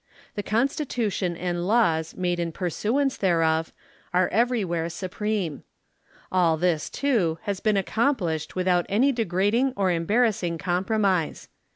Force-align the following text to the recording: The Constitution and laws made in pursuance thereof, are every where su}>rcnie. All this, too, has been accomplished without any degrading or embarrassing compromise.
The 0.35 0.41
Constitution 0.41 1.37
and 1.37 1.67
laws 1.67 2.15
made 2.17 2.39
in 2.39 2.51
pursuance 2.51 3.17
thereof, 3.17 3.71
are 4.15 4.29
every 4.29 4.65
where 4.65 4.85
su}>rcnie. 4.87 5.61
All 6.31 6.57
this, 6.57 6.89
too, 6.89 7.37
has 7.43 7.59
been 7.59 7.77
accomplished 7.77 8.55
without 8.55 8.87
any 8.89 9.11
degrading 9.11 9.73
or 9.75 9.91
embarrassing 9.91 10.57
compromise. 10.57 11.49